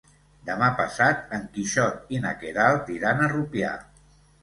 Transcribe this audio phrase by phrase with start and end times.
[0.45, 3.79] Demà passat en Quixot i na Queralt iran a Rupià.